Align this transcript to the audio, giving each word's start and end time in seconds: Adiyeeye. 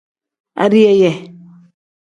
Adiyeeye. 0.63 1.11